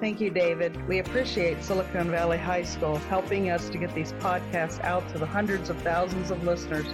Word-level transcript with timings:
Thank 0.00 0.18
you, 0.18 0.30
David. 0.30 0.88
We 0.88 1.00
appreciate 1.00 1.62
Silicon 1.62 2.10
Valley 2.10 2.38
High 2.38 2.62
School 2.62 2.96
helping 2.96 3.50
us 3.50 3.68
to 3.68 3.76
get 3.76 3.94
these 3.94 4.12
podcasts 4.14 4.82
out 4.82 5.06
to 5.10 5.18
the 5.18 5.26
hundreds 5.26 5.68
of 5.68 5.76
thousands 5.82 6.30
of 6.30 6.42
listeners 6.42 6.86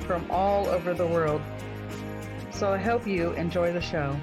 from 0.00 0.26
all 0.30 0.66
over 0.68 0.94
the 0.94 1.06
world. 1.06 1.42
So 2.52 2.72
I 2.72 2.78
hope 2.78 3.06
you 3.06 3.32
enjoy 3.32 3.70
the 3.70 3.82
show. 3.82 4.16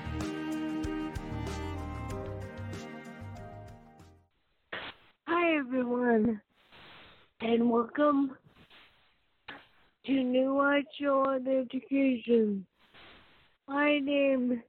Hi, 5.27 5.57
everyone, 5.57 6.41
and 7.41 7.69
welcome 7.69 8.35
to 10.07 10.11
New 10.11 10.59
Heights 10.59 10.89
Show 10.99 11.25
on 11.27 11.47
Education. 11.47 12.65
My 13.67 13.99
name, 13.99 14.63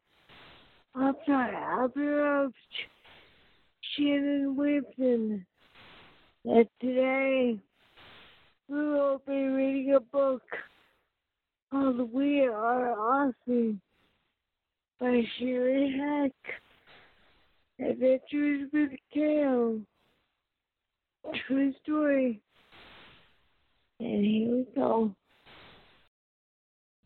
be 0.95 1.01
your 1.01 2.27
host, 2.27 2.55
Shannon 3.97 4.57
Williamson. 4.57 5.47
And 6.45 6.69
today, 6.81 7.59
we 8.69 8.77
will 8.77 9.21
be 9.27 9.33
reading 9.33 9.95
a 9.95 10.01
book 10.01 10.43
called 11.71 12.12
We 12.12 12.47
Are 12.47 12.93
Awesome 12.93 13.81
by 15.01 15.23
Sherry 15.39 15.95
Heck. 15.99 16.33
Adventures 17.89 18.69
with 18.73 18.91
Kale. 19.12 19.81
True 21.47 21.73
story. 21.83 22.41
And 24.01 24.25
here 24.25 24.51
we 24.51 24.67
go. 24.75 25.15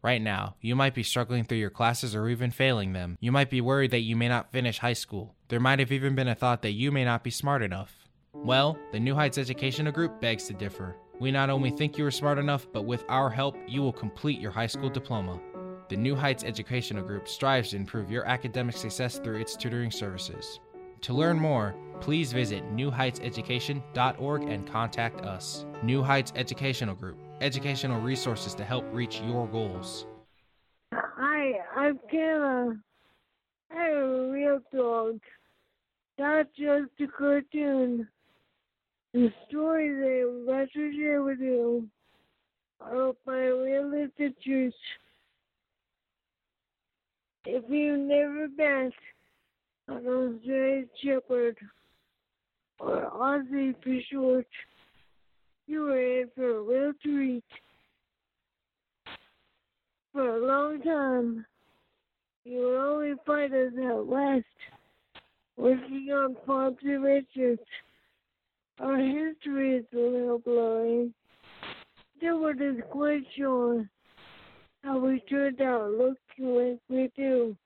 Right 0.02 0.22
now, 0.22 0.56
you 0.60 0.76
might 0.76 0.94
be 0.94 1.02
struggling 1.02 1.44
through 1.44 1.58
your 1.58 1.70
classes 1.70 2.14
or 2.14 2.28
even 2.28 2.50
failing 2.50 2.92
them. 2.92 3.18
You 3.20 3.32
might 3.32 3.50
be 3.50 3.60
worried 3.60 3.90
that 3.90 4.00
you 4.00 4.16
may 4.16 4.28
not 4.28 4.52
finish 4.52 4.78
high 4.78 4.92
school. 4.92 5.35
There 5.48 5.60
might 5.60 5.78
have 5.78 5.92
even 5.92 6.16
been 6.16 6.26
a 6.26 6.34
thought 6.34 6.62
that 6.62 6.72
you 6.72 6.90
may 6.90 7.04
not 7.04 7.22
be 7.22 7.30
smart 7.30 7.62
enough. 7.62 8.08
Well, 8.32 8.76
the 8.90 8.98
New 8.98 9.14
Heights 9.14 9.38
Educational 9.38 9.92
Group 9.92 10.20
begs 10.20 10.44
to 10.48 10.54
differ. 10.54 10.96
We 11.20 11.30
not 11.30 11.50
only 11.50 11.70
think 11.70 11.96
you 11.96 12.04
are 12.04 12.10
smart 12.10 12.38
enough, 12.38 12.66
but 12.72 12.84
with 12.84 13.04
our 13.08 13.30
help, 13.30 13.56
you 13.68 13.80
will 13.80 13.92
complete 13.92 14.40
your 14.40 14.50
high 14.50 14.66
school 14.66 14.90
diploma. 14.90 15.40
The 15.88 15.96
New 15.96 16.16
Heights 16.16 16.42
Educational 16.42 17.04
Group 17.04 17.28
strives 17.28 17.70
to 17.70 17.76
improve 17.76 18.10
your 18.10 18.24
academic 18.26 18.76
success 18.76 19.18
through 19.18 19.40
its 19.40 19.56
tutoring 19.56 19.92
services. 19.92 20.58
To 21.02 21.14
learn 21.14 21.38
more, 21.38 21.76
please 22.00 22.32
visit 22.32 22.64
newheightseducation.org 22.74 24.42
and 24.42 24.66
contact 24.66 25.20
us. 25.20 25.64
New 25.84 26.02
Heights 26.02 26.32
Educational 26.34 26.96
Group, 26.96 27.18
educational 27.40 28.00
resources 28.00 28.52
to 28.56 28.64
help 28.64 28.84
reach 28.92 29.20
your 29.20 29.46
goals. 29.46 30.06
Hi, 30.92 31.52
I'm 31.76 32.00
Kayla. 32.12 32.80
I'm 33.70 33.92
a 33.92 34.28
real 34.30 34.60
dog, 34.74 35.20
not 36.18 36.46
just 36.56 36.90
a 37.00 37.06
cartoon. 37.06 38.08
The 39.12 39.32
stories 39.48 39.96
I 40.02 40.28
am 40.28 40.44
about 40.48 40.68
to 40.74 40.92
share 40.92 41.22
with 41.22 41.40
you 41.40 41.88
are 42.80 43.12
my 43.26 43.38
real 43.38 43.92
adventures. 43.94 44.74
If 47.44 47.64
you've 47.68 48.00
never 48.00 48.48
met 48.56 48.92
an 49.88 50.06
Australian 50.06 50.88
Shepherd, 51.02 51.56
or 52.78 53.10
Aussie 53.10 53.74
for 53.82 53.98
short, 54.12 54.46
you 55.66 55.88
are 55.88 56.20
in 56.20 56.30
for 56.34 56.58
a 56.58 56.62
real 56.62 56.92
treat. 57.02 57.44
For 60.12 60.36
a 60.36 60.46
long 60.46 60.82
time, 60.82 61.46
you 62.44 62.58
will 62.58 62.76
only 62.76 63.14
find 63.24 63.52
us 63.54 63.72
out 63.84 64.06
west, 64.06 64.44
working 65.56 66.10
on 66.12 66.36
and. 66.46 67.58
Our 68.78 68.98
history 68.98 69.76
is 69.76 69.84
a 69.94 69.96
little 69.96 70.38
blurry. 70.38 71.12
No 72.22 72.36
one 72.38 72.60
is 72.60 72.82
quite 72.90 73.24
sure 73.36 73.88
how 74.82 74.98
we 74.98 75.20
turned 75.20 75.60
out 75.60 75.90
looking 75.90 76.16
like 76.54 76.80
we 76.88 77.10
do. 77.16 77.56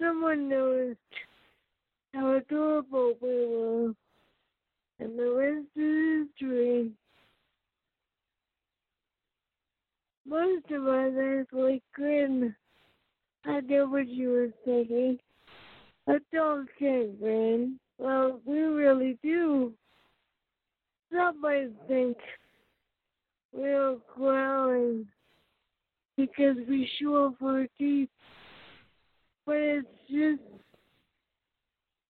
Someone 0.00 0.48
noticed 0.48 0.98
how 2.12 2.36
adorable 2.36 3.14
we 3.20 3.28
were, 3.28 3.92
and 4.98 5.18
the 5.18 5.30
rest 5.30 5.66
is 5.76 6.28
history. 6.38 6.90
Most 10.26 10.70
of 10.70 10.86
us 10.86 11.12
actually 11.16 11.82
grin. 11.94 12.56
I 13.44 13.60
know 13.60 13.86
what 13.86 14.08
you 14.08 14.30
were 14.30 14.48
thinking. 14.64 15.18
Dog 16.06 16.66
can't 16.78 17.18
grin. 17.20 17.78
Well, 17.98 18.40
we 18.44 18.58
really 18.58 19.18
do. 19.22 19.72
Some 21.12 21.40
might 21.40 21.70
think 21.86 22.16
we're 23.52 23.96
growling 24.14 25.06
because 26.16 26.56
we 26.68 26.88
show 27.00 27.26
off 27.26 27.34
our 27.42 27.66
teeth, 27.78 28.08
but 29.46 29.56
it's 29.56 29.88
just, 30.10 30.42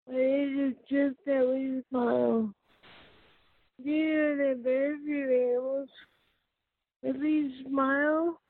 it 0.09 0.71
is 0.71 0.75
just 0.91 1.17
that 1.27 1.47
we 1.47 1.83
smile. 1.91 2.53
That 3.79 4.61
very 4.63 4.97
few 5.05 5.53
animals 5.53 5.89
really 7.03 7.53
smile? 7.69 8.41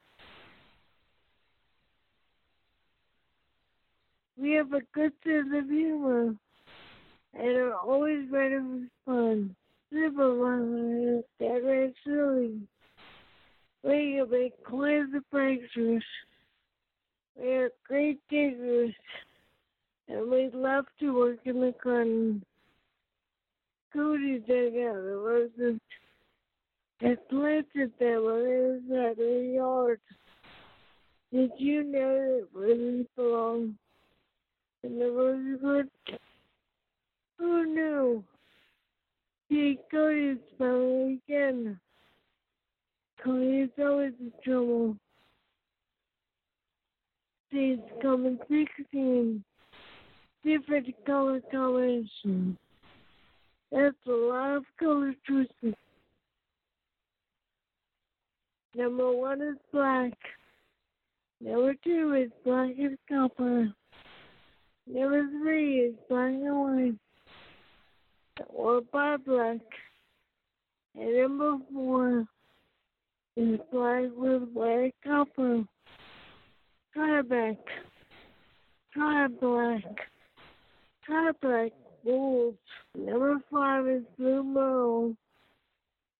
We 4.36 4.52
have 4.52 4.72
a 4.72 4.80
good 4.92 5.12
sense 5.24 5.48
of 5.54 5.68
humor 5.68 6.34
and 7.34 7.56
are 7.56 7.74
always 7.74 8.30
ready 8.30 8.56
for 8.56 8.88
fun. 9.12 9.54
Superman 9.92 11.18
is 11.18 11.24
dead 11.38 11.94
silly. 12.04 12.60
We 13.84 14.16
can 14.18 14.30
make 14.30 14.64
kinds 14.64 15.14
of 15.14 15.22
breakthroughs. 15.32 16.02
We 17.36 17.48
are 17.48 17.70
great 17.86 18.18
diggers, 18.28 18.94
and 20.08 20.30
we 20.30 20.50
love 20.52 20.86
to 21.00 21.16
work 21.16 21.38
in 21.44 21.60
the 21.60 21.74
garden. 21.82 22.42
Cody 23.92 24.38
dug 24.38 24.74
out 24.76 25.02
the 25.04 25.16
roses 25.16 25.80
and 27.00 27.18
planted 27.28 27.92
them 27.98 28.22
on 28.24 28.42
the 28.42 28.74
inside 28.74 29.10
of 29.10 29.16
the 29.16 29.52
yard. 29.54 30.00
Did 31.32 31.50
you 31.58 31.84
know 31.84 32.40
that 32.40 32.48
roses 32.52 33.06
belong 33.16 33.76
in 34.84 34.98
the 34.98 35.10
rose 35.10 35.60
garden? 35.60 35.90
Who 37.38 37.66
knew? 37.66 38.24
See, 39.48 39.78
Cody's 39.90 40.38
smiling 40.56 41.20
again. 41.28 41.80
Cody 43.22 43.60
is 43.60 43.70
always 43.78 44.12
in 44.20 44.32
trouble. 44.44 44.96
Come 48.02 48.26
in 48.26 48.38
16 48.76 49.44
different 50.44 50.86
color 51.06 51.40
combinations. 51.50 52.56
That's 53.70 53.96
a 54.06 54.10
lot 54.10 54.56
of 54.56 54.64
color 54.78 55.14
choices. 55.26 55.74
Number 58.74 59.12
one 59.12 59.40
is 59.40 59.56
black. 59.72 60.12
Number 61.40 61.74
two 61.84 62.14
is 62.14 62.30
black 62.44 62.72
and 62.76 62.98
copper. 63.08 63.72
Number 64.86 65.26
three 65.30 65.80
is 65.80 65.94
black 66.08 66.28
and 66.28 66.60
white 66.60 66.98
or 68.48 68.80
bar 68.92 69.18
black. 69.18 69.60
And 70.96 71.16
number 71.16 71.58
four 71.72 72.26
is 73.36 73.58
black 73.72 74.04
with 74.14 74.42
white 74.52 74.94
copper. 75.02 75.64
Try 76.92 77.22
black. 77.22 77.56
Try 78.92 79.26
black. 79.28 79.82
Try 81.04 81.30
black 81.40 81.72
gold. 82.04 82.56
Number 82.96 83.38
five 83.50 83.86
is 83.88 84.02
blue 84.18 84.44
merle. 84.44 85.16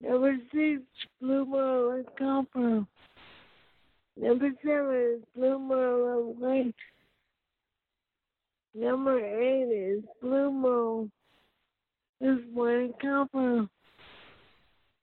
Number 0.01 0.37
six, 0.53 0.83
blue 1.21 1.45
merle 1.45 1.91
and 1.93 2.07
copper. 2.19 2.87
Number 4.17 4.51
seven 4.65 5.17
is 5.17 5.23
blue 5.37 5.59
merle 5.59 6.31
and 6.31 6.41
white. 6.41 6.75
Number 8.75 9.21
eight 9.21 9.73
is 9.73 10.05
Blue 10.21 10.51
Merle. 10.51 11.09
This 12.21 12.39
one 12.53 12.93
copper. 13.01 13.69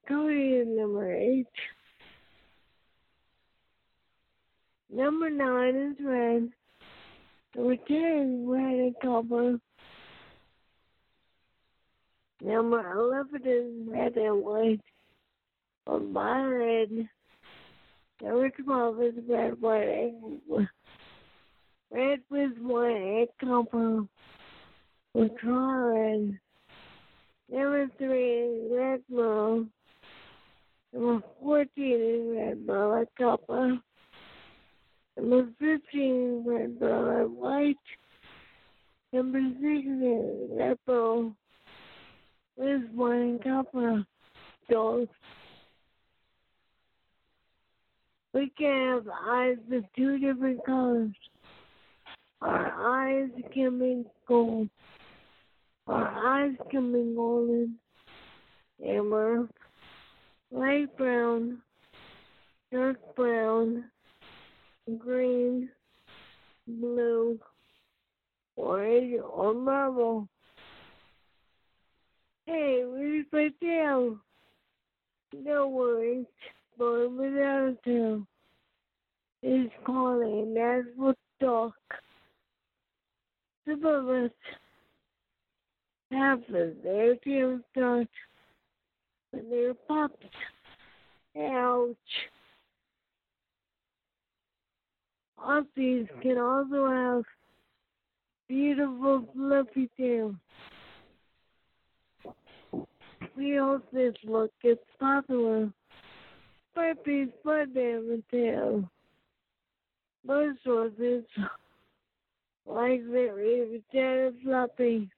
Cody 0.08 0.56
is 0.56 0.68
number 0.68 1.14
eight. 1.14 1.48
Number 4.94 5.30
nine 5.30 5.76
is 5.76 5.96
red. 6.06 6.50
Number 7.56 7.76
ten 7.88 8.44
is 8.44 8.50
red 8.50 8.80
and 8.80 8.96
copper. 9.02 9.60
Number 12.44 12.92
eleven 12.92 13.42
is 13.46 13.90
red 13.90 14.18
and 14.18 14.44
white. 14.44 14.82
On 15.88 16.12
my 16.12 16.44
red. 16.44 17.08
Number 18.22 18.50
twelve 18.50 19.02
is 19.02 19.14
red, 19.30 19.62
white, 19.62 19.88
and 19.88 20.68
red 21.92 22.20
with 22.30 22.58
white 22.60 23.28
and 23.42 23.50
copper. 23.50 24.04
With 25.14 25.32
red. 25.44 26.40
Number 27.50 27.88
three 27.98 28.34
is 28.40 28.72
red 28.72 29.02
blue. 29.10 29.68
Number 30.94 31.26
14 31.42 31.68
is 31.78 32.38
red, 32.38 32.66
blue, 32.66 32.94
and 32.94 33.08
copper. 33.18 33.80
Number 35.18 35.48
15 35.60 36.40
is 36.40 36.48
red, 36.48 36.80
blue, 36.80 37.10
and 37.10 37.38
white. 37.38 37.76
Number 39.14 39.40
16 39.40 40.50
is 40.52 40.58
red, 40.58 40.78
blue, 40.86 41.34
with 42.58 42.82
white 42.94 43.16
and 43.16 43.44
copper. 43.44 44.06
Dogs. 44.70 45.10
We 48.34 48.50
can 48.58 48.94
have 48.94 49.08
eyes 49.28 49.58
with 49.70 49.84
two 49.96 50.20
different 50.20 50.66
colors. 50.66 51.12
Our 52.42 52.72
eyes 52.72 53.30
can 53.54 53.80
be 53.80 54.04
gold. 54.28 54.70
Our 55.88 56.08
eyes 56.08 56.56
can 56.70 56.92
be 56.92 57.16
golden. 57.16 57.76
Amber 58.86 59.48
light 60.52 60.96
brown, 60.98 61.60
dark 62.72 62.98
brown, 63.16 63.86
green, 64.98 65.70
blue, 66.68 67.40
orange, 68.56 69.20
or 69.34 69.54
marble. 69.54 70.28
Hey, 72.46 72.84
where's 72.86 73.26
my 73.32 73.50
tail? 73.62 74.18
No 75.34 75.68
worries, 75.70 76.26
boy 76.78 77.08
without 77.08 77.70
a 77.70 77.78
tail 77.86 78.28
is 79.44 79.72
calling. 79.86 80.54
That's 80.54 80.88
what 80.96 81.16
talk. 81.40 81.74
Some 83.68 83.86
of 83.86 84.10
us 84.10 84.32
have 86.12 86.42
their 86.50 87.16
tails 87.18 87.62
dark 87.76 88.08
when 89.32 89.50
they're 89.50 89.74
pups. 89.74 90.26
Ouch. 91.38 91.96
Aussies 95.40 96.08
can 96.22 96.38
also 96.38 96.90
have 96.90 97.24
beautiful 98.48 99.26
fluffy 99.34 99.90
tails. 99.98 100.36
We 103.38 103.56
hope 103.56 103.86
this 103.92 104.14
look 104.24 104.52
is 104.64 104.78
popular. 105.00 105.72
Puppies 106.76 107.30
but 107.44 107.60
have 107.60 107.76
a 107.76 108.22
tail. 108.30 108.90
Most 110.26 110.60
sources 110.64 111.24
like 112.66 113.02
their 113.12 113.40
even 113.42 114.34
floppy. 114.44 115.10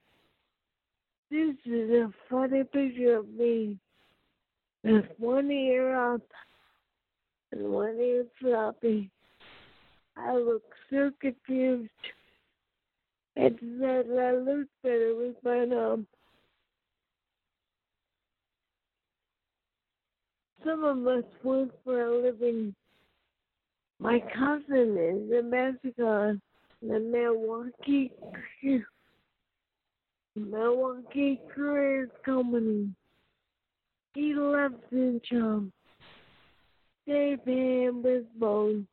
This 1.30 1.56
is 1.66 1.90
a 1.90 2.14
funny 2.30 2.64
picture 2.64 3.18
of 3.18 3.30
me 3.30 3.78
with 4.84 5.06
one 5.18 5.50
ear 5.52 5.96
up 6.14 6.22
and 7.52 7.72
one 7.72 7.98
ear 8.00 8.26
floppy. 8.40 9.10
I 10.16 10.36
look 10.36 10.64
so 10.90 11.12
confused. 11.20 11.90
It's 13.36 13.60
that 13.80 14.06
I 14.12 14.38
look 14.38 14.68
better 14.84 15.16
with 15.16 15.36
my 15.44 15.76
arm. 15.76 16.06
Some 20.64 20.84
of 20.84 21.06
us 21.08 21.24
work 21.44 21.70
for 21.84 22.06
a 22.06 22.22
living. 22.22 22.76
My 24.00 24.20
cousin 24.20 24.98
is 24.98 25.32
a 25.32 25.42
Mexican, 25.42 26.42
the 26.88 27.00
Milwaukee, 27.00 28.12
Milwaukee 30.36 31.40
Career 31.56 32.10
Company. 32.26 32.90
He 34.14 34.34
loves 34.34 34.76
his 34.92 35.22
job. 35.22 35.72
They 37.08 37.38
pay 37.46 37.86
him 37.86 38.04
with 38.04 38.24
bones. 38.38 38.86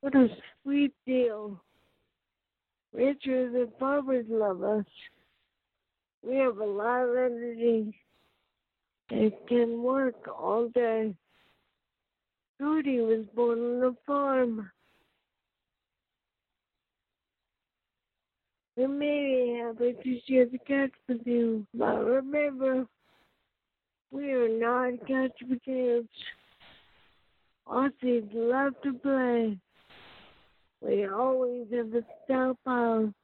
What 0.00 0.14
a 0.14 0.28
sweet 0.62 0.92
deal. 1.06 1.60
Richard 2.92 3.54
and 3.54 3.68
farmers 3.78 4.26
love 4.28 4.62
us. 4.62 4.84
We 6.22 6.36
have 6.36 6.58
a 6.58 6.64
lot 6.64 7.02
of 7.02 7.16
energy 7.16 7.98
and 9.10 9.32
can 9.48 9.82
work 9.82 10.28
all 10.28 10.68
day. 10.68 11.14
Rudy 12.60 13.00
was 13.00 13.26
born 13.34 13.58
on 13.58 13.82
a 13.82 13.92
farm. 14.06 14.70
We 18.76 18.86
may 18.88 19.62
the 20.50 20.58
couch 20.66 20.90
with 21.08 21.20
you, 21.24 21.64
but 21.74 22.04
remember, 22.04 22.86
we 24.10 24.32
are 24.32 24.48
not 24.48 25.06
couch 25.06 25.32
potatoes. 25.48 26.04
Aussies 27.68 28.28
love 28.32 28.74
to 28.82 28.92
play. 28.94 29.58
We 30.80 31.06
always 31.06 31.66
have 31.72 31.94
a 31.94 32.04
stockpile 32.24 33.14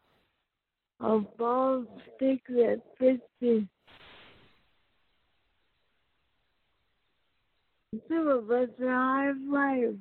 of 1.01 1.37
balls, 1.37 1.87
sticks, 2.17 2.49
and 2.49 2.81
frisbees. 3.01 3.69
Some 8.09 8.29
of 8.29 8.51
us 8.51 8.69
are 8.81 8.89
high 8.89 9.33
flyers. 9.49 9.97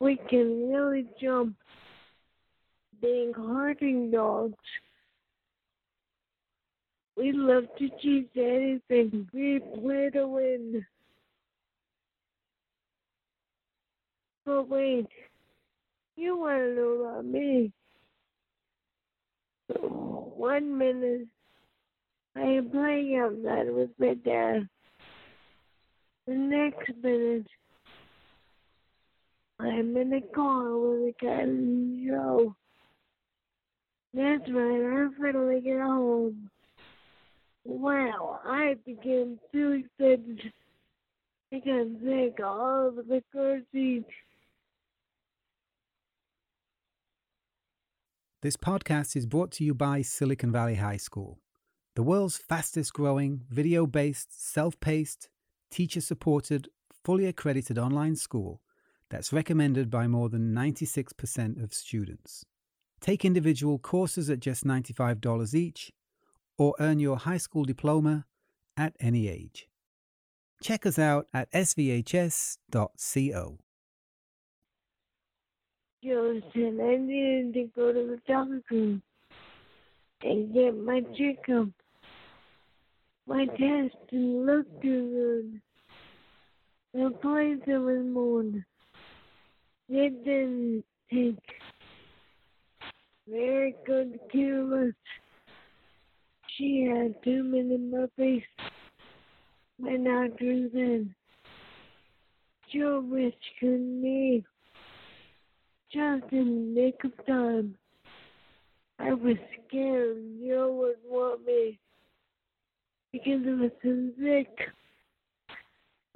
We 0.00 0.16
can 0.28 0.70
really 0.70 1.06
jump 1.20 1.56
being 3.00 3.32
hunting 3.34 4.10
dogs. 4.10 4.54
We 7.16 7.32
love 7.32 7.64
to 7.78 7.88
chase 8.00 8.26
anything. 8.36 9.28
We 9.32 9.60
play 9.80 10.10
to 10.12 10.26
win. 10.28 10.86
But 14.46 14.68
wait, 14.68 15.08
you 16.16 16.38
want 16.38 16.58
to 16.58 16.74
know 16.74 16.92
about 17.02 17.24
me? 17.24 17.72
One 19.68 20.78
minute, 20.78 21.26
I 22.36 22.40
am 22.40 22.70
playing 22.70 23.16
outside 23.16 23.70
with 23.70 23.90
my 23.98 24.14
dad. 24.14 24.68
The 26.26 26.34
next 26.34 26.90
minute, 27.02 27.46
I'm 29.58 29.96
in 29.96 30.12
a 30.12 30.20
car 30.34 30.76
with 30.78 31.08
a 31.08 31.14
cat 31.20 31.40
and 31.40 32.06
Joe. 32.06 32.54
That's 34.14 34.50
right, 34.50 35.08
I 35.10 35.20
finally 35.20 35.60
get 35.60 35.80
home. 35.80 36.50
Wow, 37.64 38.40
I 38.44 38.76
became 38.86 39.38
too 39.52 39.84
excited. 39.84 40.52
I 41.52 41.60
can 41.60 42.00
take 42.04 42.44
all 42.44 42.88
of 42.88 42.96
the 42.96 43.22
car 43.32 43.58
seats. 43.72 44.10
This 48.40 48.56
podcast 48.56 49.16
is 49.16 49.26
brought 49.26 49.50
to 49.52 49.64
you 49.64 49.74
by 49.74 50.00
Silicon 50.00 50.52
Valley 50.52 50.76
High 50.76 50.96
School, 50.96 51.40
the 51.94 52.02
world's 52.02 52.38
fastest 52.38 52.92
growing, 52.92 53.42
video 53.50 53.86
based, 53.86 54.40
self 54.40 54.78
paced, 54.80 55.28
teacher 55.70 56.00
supported, 56.00 56.68
fully 57.04 57.26
accredited 57.26 57.78
online 57.78 58.16
school 58.16 58.62
that's 59.10 59.32
recommended 59.32 59.90
by 59.90 60.06
more 60.06 60.28
than 60.28 60.54
96% 60.54 61.62
of 61.62 61.74
students. 61.74 62.44
Take 63.00 63.24
individual 63.24 63.78
courses 63.78 64.28
at 64.28 64.40
just 64.40 64.64
$95 64.64 65.54
each 65.54 65.92
or 66.56 66.74
earn 66.80 66.98
your 66.98 67.16
high 67.16 67.36
school 67.36 67.64
diploma 67.64 68.26
at 68.76 68.94
any 69.00 69.28
age. 69.28 69.68
Check 70.62 70.84
us 70.84 70.98
out 70.98 71.28
at 71.32 71.50
svhs.co. 71.52 72.58
Joseph, 76.04 76.44
I 76.54 76.96
needed 76.96 77.54
to 77.54 77.70
go 77.74 77.92
to 77.92 78.06
the 78.06 78.20
doctor 78.26 79.00
and 80.22 80.54
get 80.54 80.76
my 80.76 81.00
checkup. 81.16 81.68
My 83.26 83.46
test 83.46 83.94
didn't 84.10 84.46
look 84.46 84.66
too 84.82 85.60
good. 86.94 87.02
The 87.02 87.10
place 87.18 87.60
was 87.66 88.04
moon. 88.04 88.64
It 89.88 90.24
didn't 90.24 90.84
take 91.12 91.36
very 93.30 93.74
good 93.86 94.18
care 94.32 94.94
She 96.56 96.88
had 96.90 97.22
too 97.22 97.42
many 97.42 97.78
puppies. 97.90 98.42
My 99.78 99.96
doctor 99.96 100.68
said, 100.72 101.14
Joe 102.72 103.04
Rich 103.08 103.34
couldn't 103.60 104.02
leave. 104.02 104.44
Just 105.92 106.32
in 106.32 106.74
the 106.74 106.80
nick 106.80 107.04
of 107.04 107.26
time. 107.26 107.76
I 108.98 109.14
was 109.14 109.36
scared 109.68 110.18
Joe 110.46 110.72
would 110.72 110.96
want 111.08 111.46
me 111.46 111.78
because 113.12 113.40
I 113.46 113.52
was 113.52 113.70
so 113.82 114.10
sick. 114.20 114.58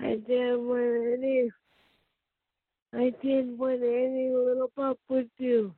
I 0.00 0.16
didn't 0.26 0.66
want 0.66 1.19
any. 1.19 1.50
I 2.95 3.12
did 3.25 3.57
what 3.57 3.75
any 3.75 4.31
little 4.31 4.71
pup 4.75 4.99
would 5.09 5.31
do. 5.38 5.73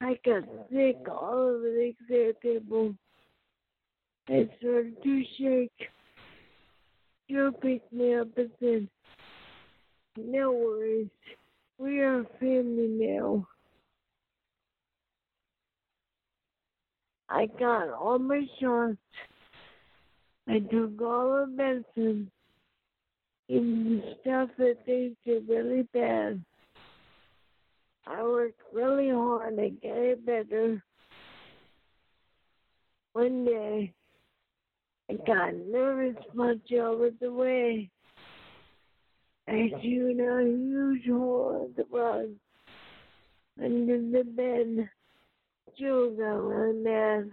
I 0.00 0.18
got 0.24 0.42
sick 0.70 0.96
all 1.08 1.34
over 1.34 1.60
the 1.60 1.92
exam 1.98 2.32
table. 2.42 2.94
I 4.28 4.48
started 4.58 5.02
to 5.02 5.22
shake. 5.38 5.88
Joe 7.30 7.52
picked 7.60 7.92
me 7.92 8.14
up 8.14 8.28
and 8.36 8.50
said, 8.60 8.88
No 10.16 10.52
worries. 10.52 11.08
We 11.78 12.00
are 12.00 12.24
family 12.38 12.88
now. 12.88 13.46
I 17.28 17.46
got 17.58 17.90
all 17.90 18.18
my 18.18 18.46
shots. 18.60 18.96
I 20.48 20.58
took 20.60 21.00
all 21.00 21.40
the 21.40 21.46
medicine, 21.46 22.30
even 23.48 24.00
the 24.00 24.14
stuff 24.20 24.50
that 24.58 24.86
tasted 24.86 25.48
really 25.48 25.88
bad. 25.94 26.44
I 28.06 28.22
worked 28.22 28.60
really 28.72 29.10
hard 29.10 29.56
to 29.56 29.70
get 29.70 29.96
it 29.96 30.26
better. 30.26 30.82
One 33.14 33.44
day, 33.44 33.92
I 35.10 35.14
got 35.26 35.54
nervous 35.54 36.16
much 36.34 36.72
over 36.72 37.10
the 37.20 37.32
way. 37.32 37.90
I 39.48 39.70
chewed 39.82 40.20
a 40.20 40.42
huge 40.44 41.06
hole 41.06 41.66
in 41.66 41.74
the 41.76 41.84
rug 41.96 42.30
under 43.62 43.98
the 43.98 44.24
bed. 44.24 44.88
Got 45.78 46.20
really 46.20 46.84
mad. 46.84 47.30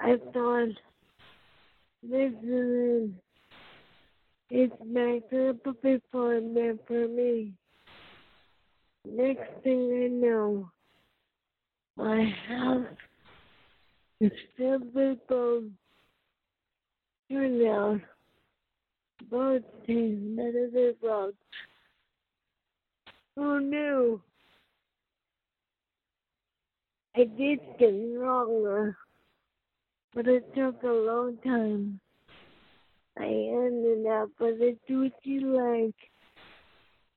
I 0.00 0.16
thought, 0.32 0.68
this 2.02 2.32
is 2.42 2.42
it. 2.42 3.10
It's 4.50 4.72
back 4.80 5.30
to 5.30 5.58
the 5.64 6.80
for 6.86 7.08
me. 7.08 7.54
Next 9.06 9.62
thing 9.62 10.02
I 10.02 10.08
know, 10.08 10.70
my 11.96 12.24
house 12.48 12.86
is 14.20 14.32
filled 14.56 14.94
with 14.94 15.18
bones. 15.28 15.72
Turned 17.30 17.66
out, 17.66 18.00
both 19.30 19.62
taste 19.86 20.36
better 20.36 20.70
than 20.72 20.94
bugs. 21.02 21.34
Who 23.36 23.60
knew? 23.60 24.22
I 27.16 27.24
did 27.24 27.60
get 27.78 27.94
stronger, 28.14 28.96
but 30.14 30.26
it 30.26 30.54
took 30.54 30.82
a 30.82 30.86
long 30.86 31.36
time. 31.44 32.00
I 33.18 33.26
ended 33.26 34.06
up 34.06 34.30
with 34.40 34.60
a 34.60 34.76
toothy 34.88 35.40
leg 35.40 35.92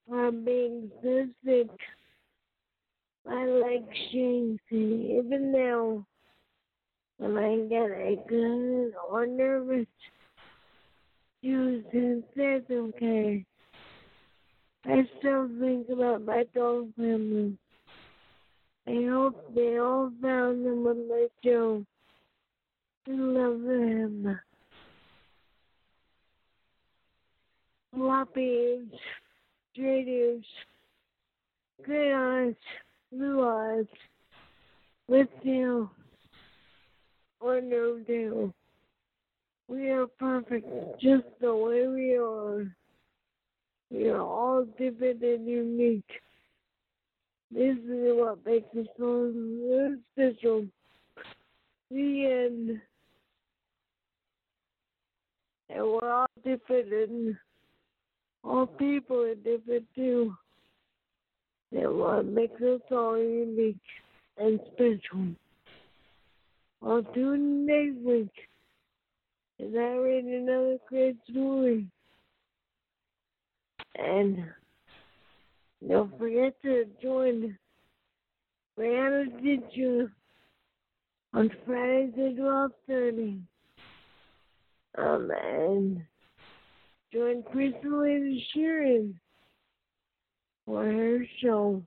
from 0.07 0.45
being 0.45 0.89
sick. 1.01 1.67
My 3.25 3.45
legs 3.45 3.97
shaky 4.11 5.19
even 5.19 5.51
now. 5.51 6.05
When 7.17 7.37
I 7.37 7.57
get 7.67 7.91
a 7.91 8.15
good 8.29 8.93
or 9.09 9.25
nervous, 9.25 9.87
Susan 11.41 12.23
says 12.35 12.61
okay. 12.71 13.43
I 14.85 15.03
still 15.19 15.49
think 15.59 15.89
about 15.89 16.23
my 16.23 16.45
dog 16.55 16.93
family. 16.95 17.57
I 18.87 19.05
hope 19.09 19.53
they 19.53 19.77
all 19.77 20.11
found 20.21 20.65
them 20.65 20.85
with 20.85 20.97
my 21.09 21.27
Joe. 21.43 21.85
I 23.07 23.11
love 23.11 23.61
them. 23.61 24.39
Floppy 27.93 28.79
ears, 29.83 30.45
gray 31.83 32.13
eyes, 32.13 32.55
blue 33.11 33.47
eyes, 33.47 33.85
with 35.07 35.27
tail, 35.43 35.91
or 37.39 37.61
no 37.61 37.99
tail. 38.05 38.53
We 39.67 39.89
are 39.89 40.07
perfect 40.07 40.67
just 41.01 41.25
the 41.41 41.53
way 41.53 41.87
we 41.87 42.15
are. 42.15 42.73
We 43.89 44.09
are 44.09 44.21
all 44.21 44.65
different 44.77 45.21
and 45.21 45.47
unique. 45.47 46.09
This 47.51 47.77
is 47.77 48.13
what 48.15 48.45
makes 48.45 48.75
us 48.77 48.87
so 48.97 49.33
special. 50.13 50.65
The 51.89 52.25
end. 52.25 52.81
And 55.69 55.85
we're 55.85 56.11
all 56.11 56.27
different 56.43 56.91
and 56.91 57.37
all 58.47 58.67
people 58.67 59.21
are 59.21 59.35
different 59.35 59.85
too. 59.95 60.33
And 61.71 61.97
what 61.97 62.25
makes 62.25 62.61
us 62.61 62.81
all 62.91 63.17
unique 63.17 63.75
and 64.37 64.59
special. 64.73 65.27
I'll 66.81 67.03
tune 67.03 67.65
next 67.65 68.05
week 68.05 68.31
as 69.59 69.73
I 69.75 69.95
read 69.97 70.25
another 70.25 70.77
great 70.87 71.17
story. 71.29 71.87
And 73.95 74.45
don't 75.87 76.17
forget 76.17 76.53
to 76.61 76.85
join 77.01 77.57
Brianna 78.77 79.25
Ditcher 79.43 80.11
on 81.33 81.49
Fridays 81.65 82.13
at 82.13 82.37
12.30. 82.37 83.41
Um, 84.97 85.31
and 85.31 86.01
join 87.13 87.43
Crystal 87.43 88.01
and 88.01 88.39
Sharon 88.53 89.19
for 90.65 90.83
her 90.83 91.19
show 91.41 91.81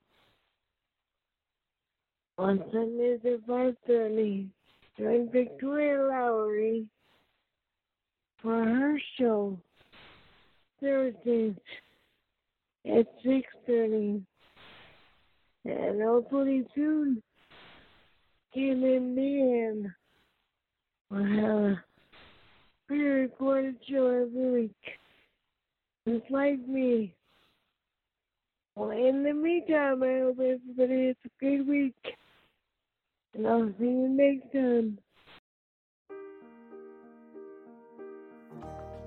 on 2.39 2.65
Sundays 2.73 3.21
at 3.25 3.47
5.30. 3.47 4.49
Join 4.99 5.31
Victoria 5.31 6.03
Lowry 6.09 6.87
for 8.43 8.65
her 8.65 8.99
show 9.19 9.59
Thursdays 10.81 11.55
at 12.87 13.07
6.30. 13.25 14.23
And 15.67 16.03
hopefully 16.03 16.67
soon, 16.75 17.23
Kim 18.55 18.83
and 18.83 19.15
Man 19.15 19.95
will 21.11 21.25
have 21.25 21.61
a 21.61 21.85
pre-recorded 22.89 23.77
show 23.89 24.07
every 24.07 24.51
week. 24.63 25.00
Just 26.09 26.31
like 26.31 26.67
me. 26.67 27.15
Well, 28.77 28.91
in 28.91 29.23
the 29.23 29.33
meantime, 29.33 30.03
I 30.03 30.21
hope 30.21 30.39
everybody 30.39 31.07
has 31.09 31.17
a 31.25 31.29
great 31.39 31.67
week. 31.67 32.15
And 33.35 33.47
I'll 33.47 33.73
see 33.79 33.85
you 33.85 34.09
next 34.09 34.53
time. 34.53 34.99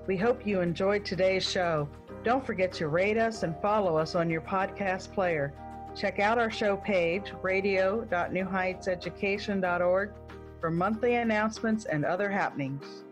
We 0.06 0.16
hope 0.16 0.46
you 0.46 0.60
enjoyed 0.60 1.04
today's 1.04 1.50
show. 1.50 1.88
Don't 2.22 2.44
forget 2.44 2.72
to 2.74 2.86
rate 2.88 3.18
us 3.18 3.42
and 3.42 3.56
follow 3.60 3.96
us 3.96 4.14
on 4.14 4.30
your 4.30 4.42
podcast 4.42 5.12
player. 5.12 5.52
Check 5.96 6.20
out 6.20 6.38
our 6.38 6.50
show 6.50 6.76
page, 6.76 7.32
radio.newheightseducation.org, 7.42 10.10
for 10.60 10.70
monthly 10.70 11.14
announcements 11.14 11.86
and 11.86 12.04
other 12.04 12.30
happenings. 12.30 13.04